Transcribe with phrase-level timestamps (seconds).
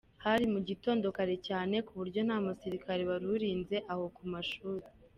[0.25, 4.85] Hari mu gitondo kare cyane ku buryo nta musirikare wari urinze aho ku mashuri.